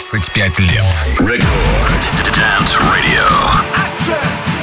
[0.00, 0.84] 25 лет.
[1.18, 4.59] Record Dance Radio.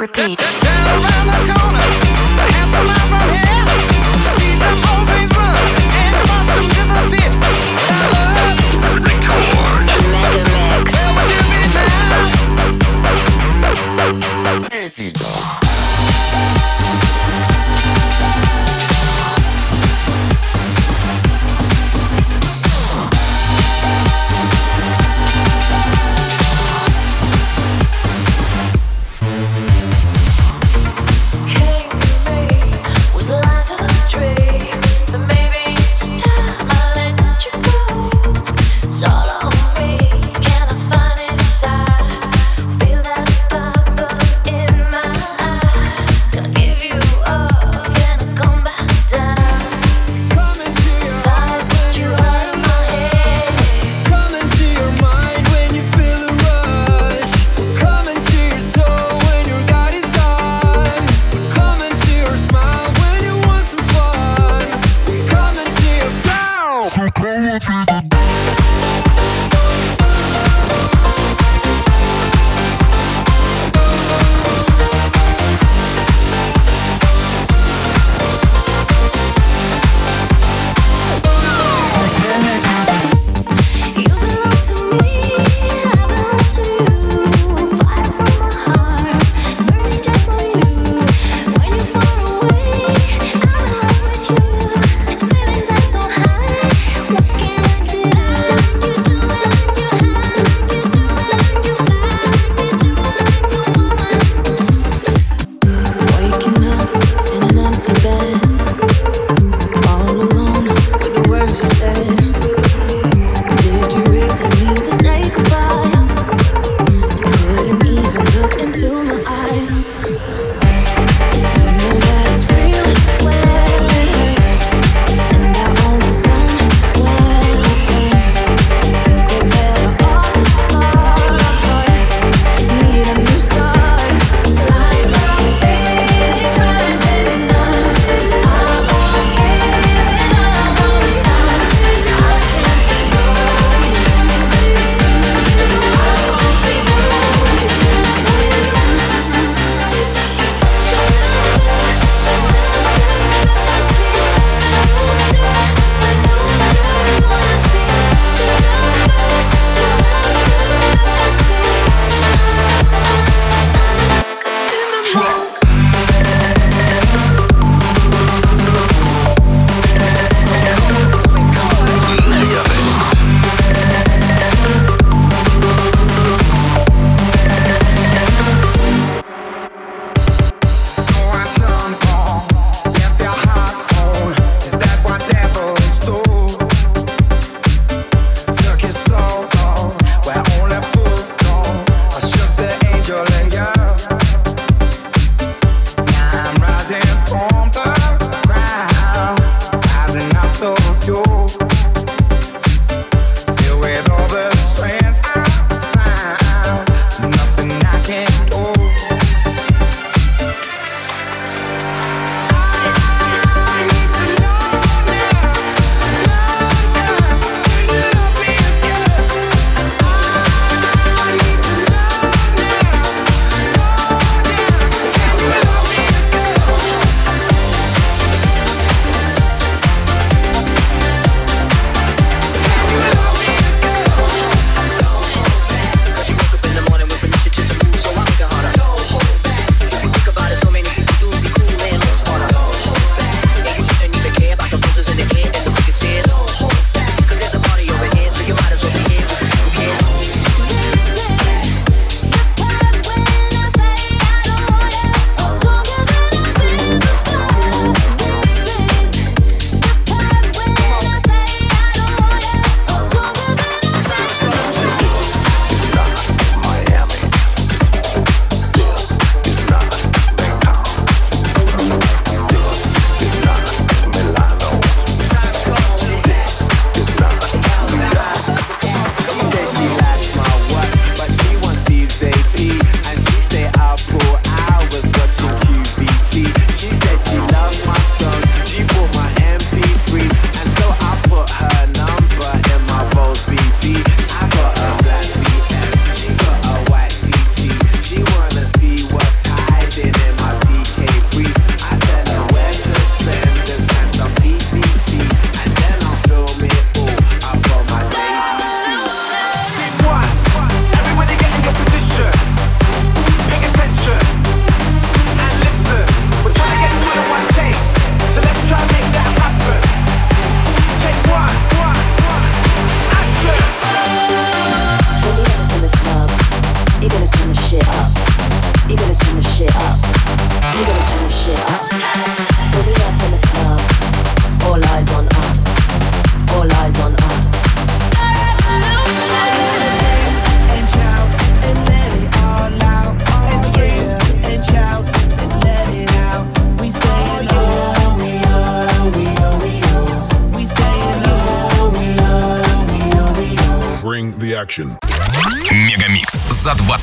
[0.00, 0.40] Repeat.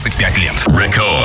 [0.07, 0.55] 25 лет.
[0.69, 1.16] Record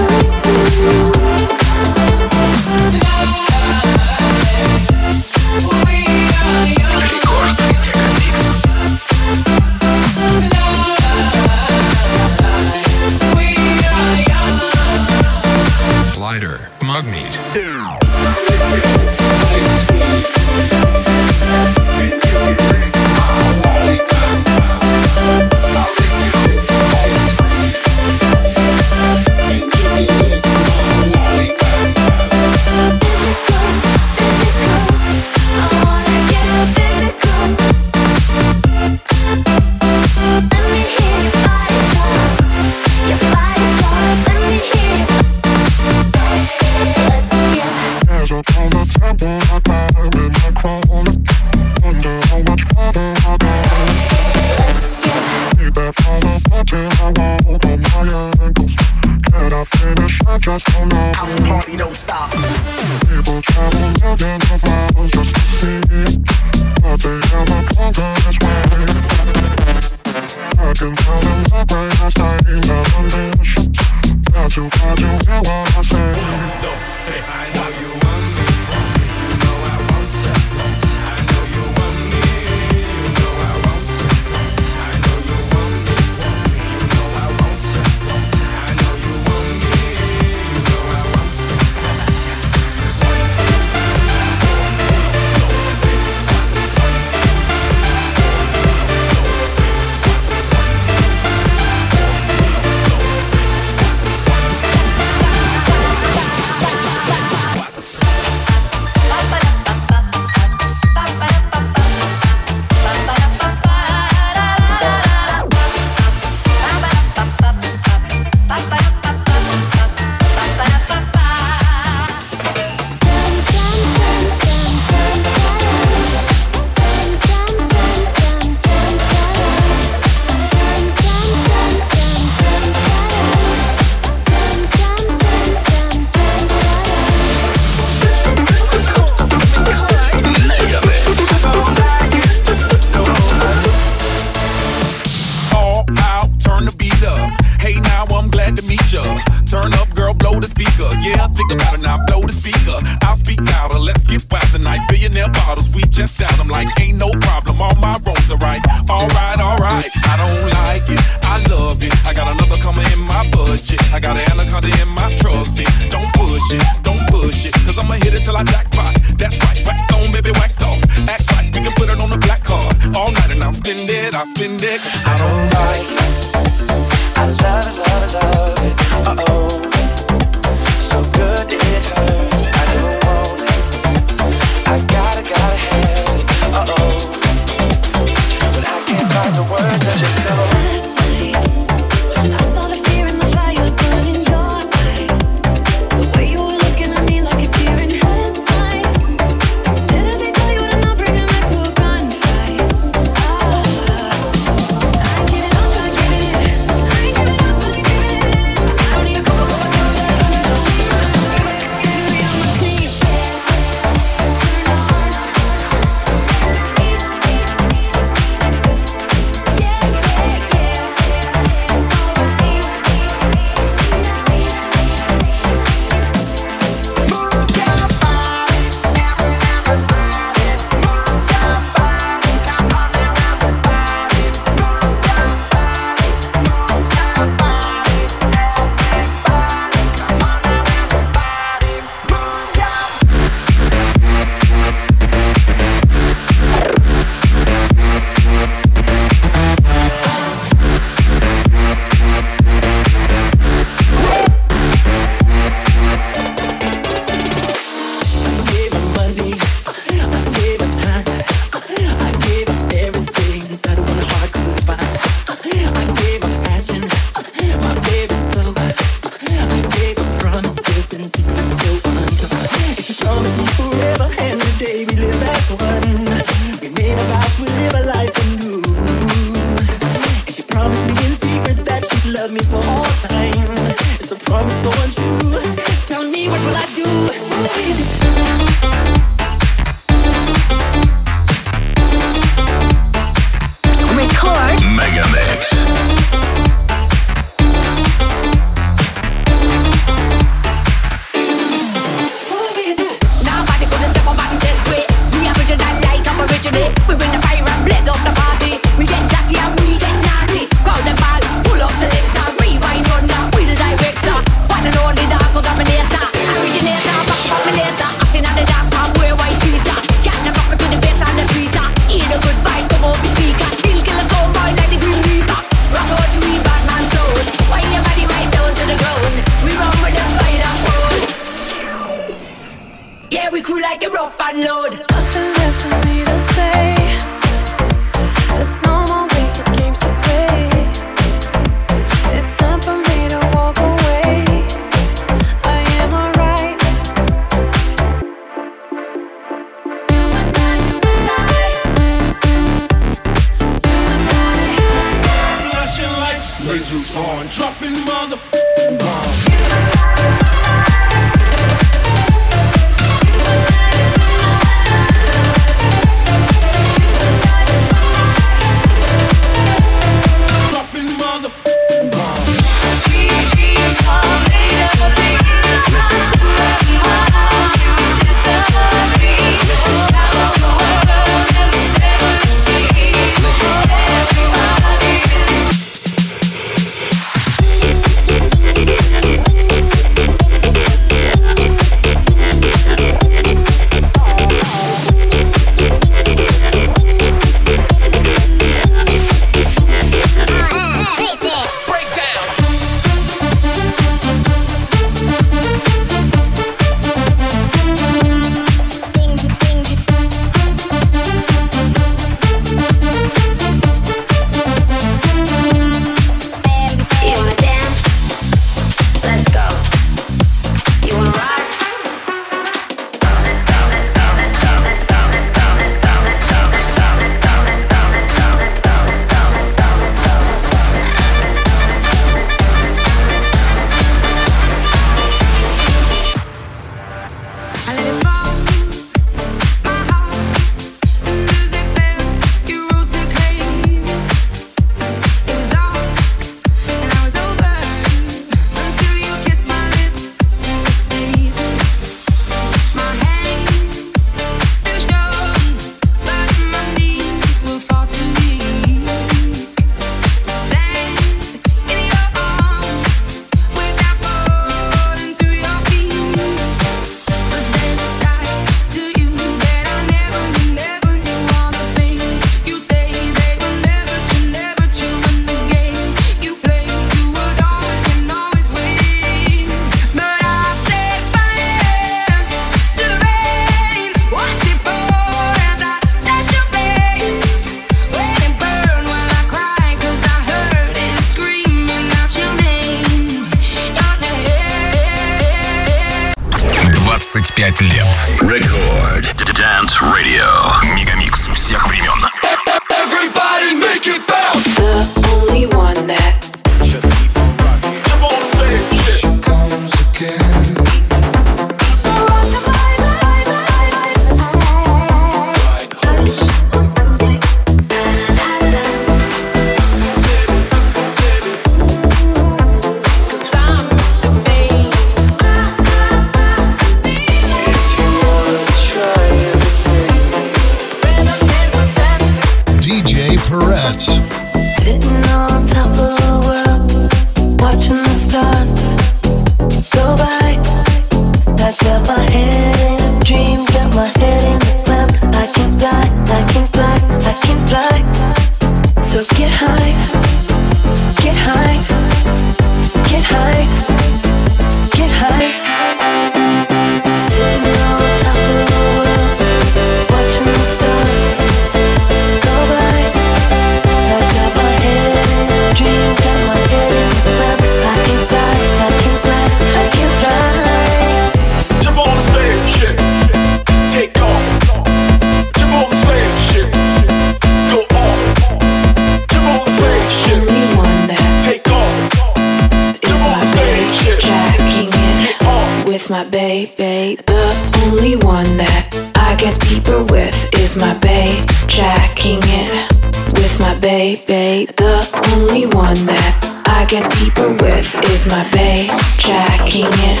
[597.40, 600.00] with is my babe, jacking it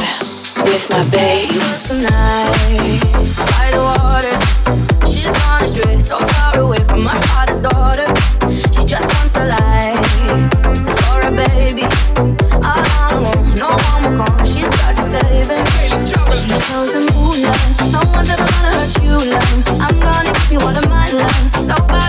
[0.64, 1.48] with my babe.
[1.48, 4.36] She looks so nice by the water.
[5.06, 8.06] She's on a strip so far away from my father's daughter.
[8.72, 10.12] She just wants a life
[11.04, 11.86] for a baby.
[12.64, 14.44] All on know, no one will come.
[14.44, 15.64] She's got to save him.
[16.36, 17.92] She tells him, "Who cool, love.
[17.92, 19.80] No one's ever gonna hurt you, love.
[19.80, 21.66] I'm gonna give you all of my love.
[21.66, 22.01] Nobody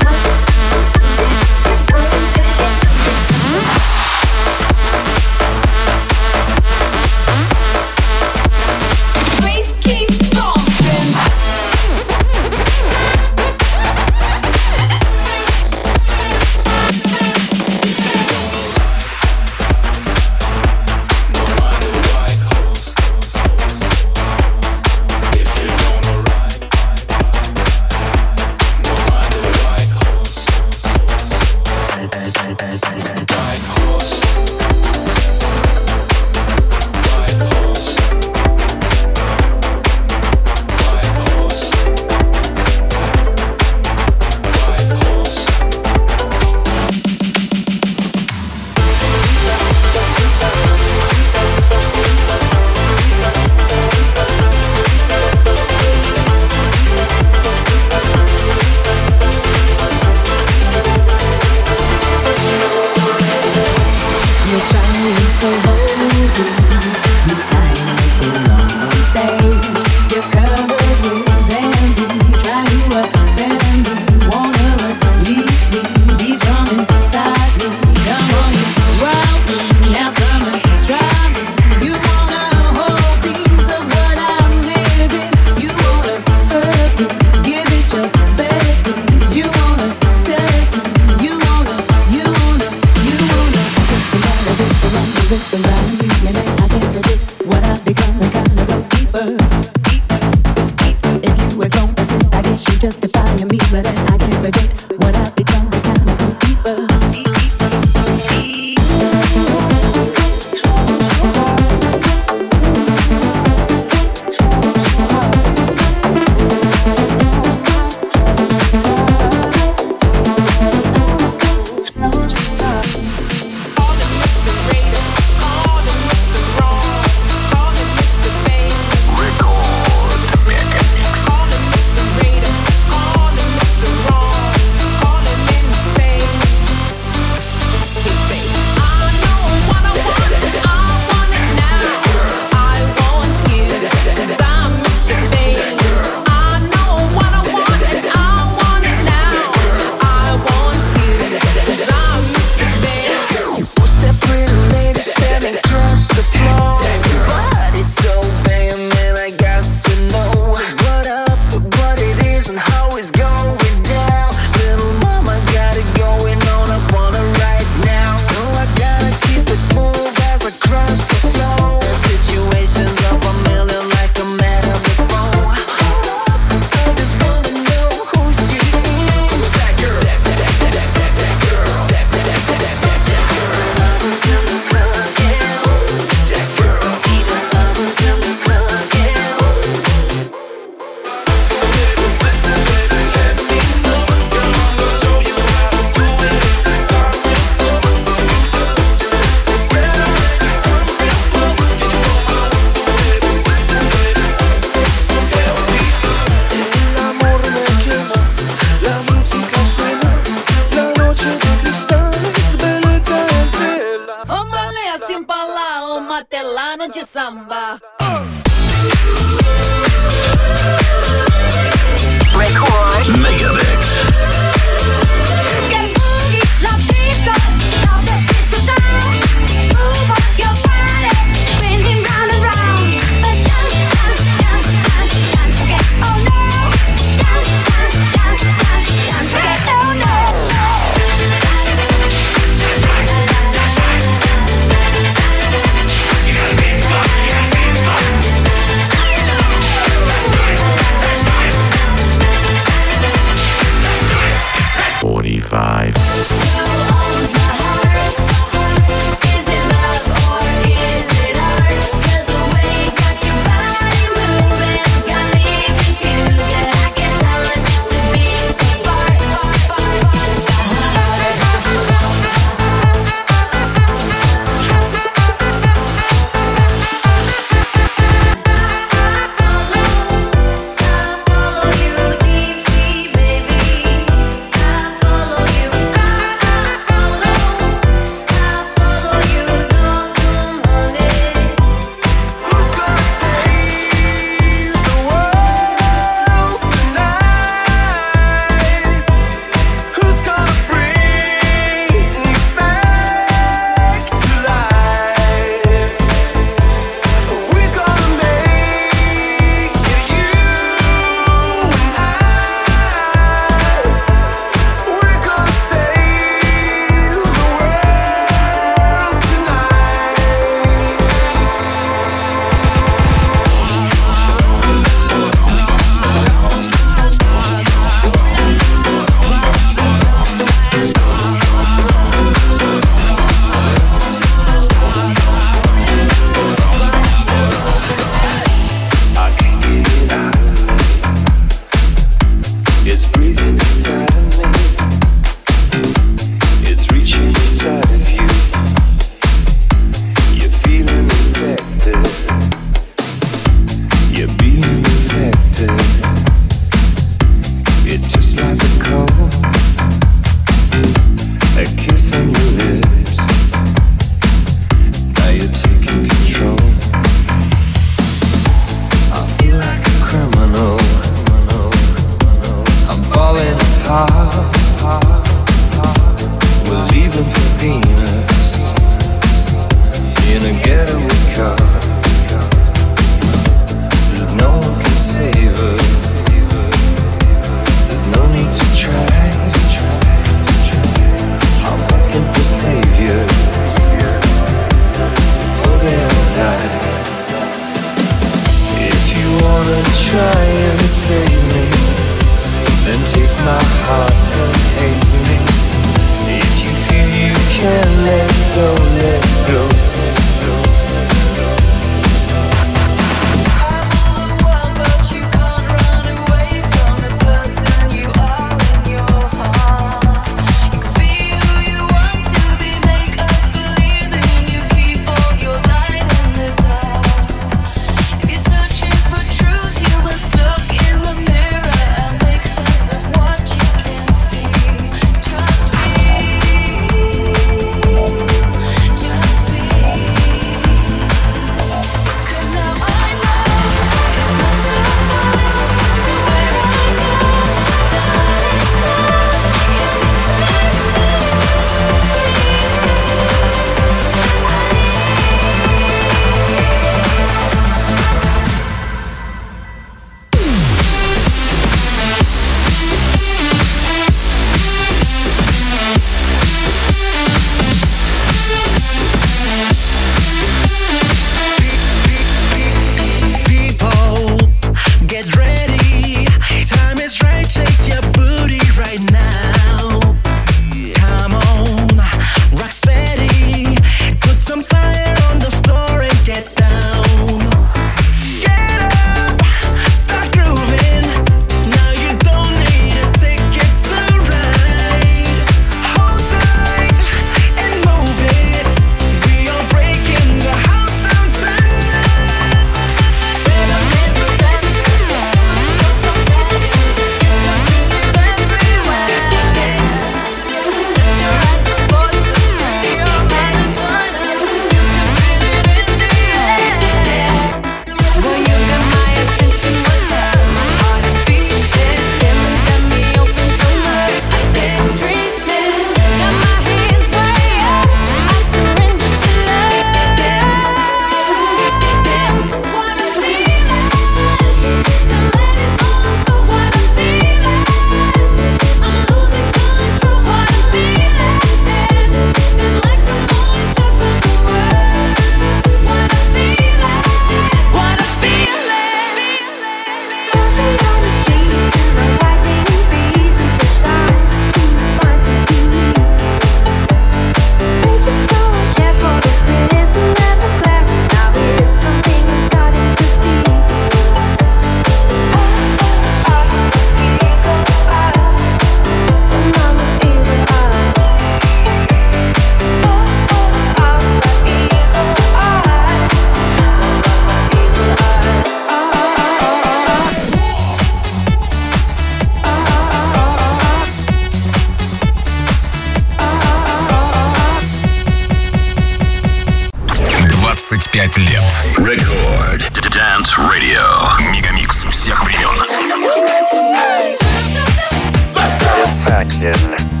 [599.41, 600.00] Satisfaction.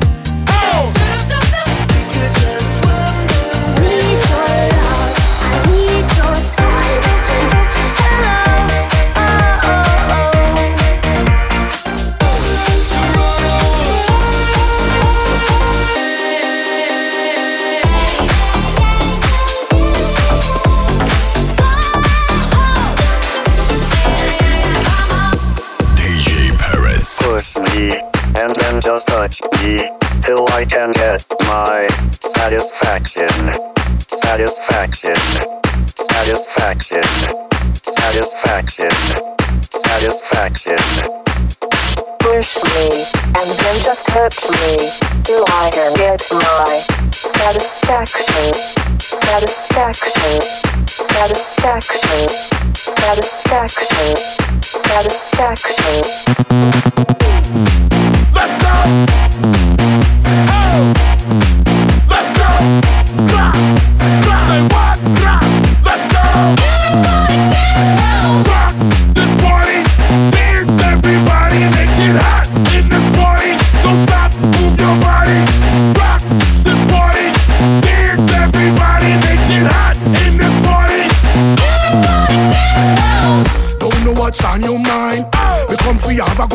[32.41, 33.29] Satisfaction.
[33.99, 35.15] Satisfaction.
[35.85, 37.03] Satisfaction.
[37.83, 38.89] Satisfaction.
[39.61, 40.81] Satisfaction.
[42.19, 43.05] Push me,
[43.37, 44.89] and then just hurt me,
[45.23, 46.81] till I can get my
[47.37, 48.53] satisfaction,
[49.21, 50.41] satisfaction,
[51.13, 52.27] satisfaction,
[52.97, 54.15] satisfaction,
[54.89, 56.01] satisfaction.
[58.33, 58.73] Let's go.
[60.73, 61.10] Oh.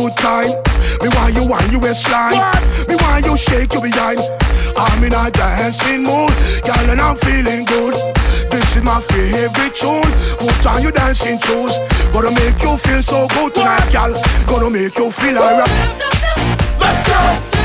[0.06, 0.50] Good time.
[1.02, 2.38] Me want you want you waistline.
[2.88, 4.20] Me want you shake your behind.
[4.76, 6.30] I'm in a dancing mood,
[6.62, 7.94] girl, and I'm feeling good.
[8.50, 10.10] This is my favorite tune.
[10.38, 11.74] Put on your dancing shoes.
[12.12, 14.12] Gonna make you feel so good tonight, girl.
[14.46, 15.70] Gonna make you feel alright.
[16.78, 17.55] Let's go.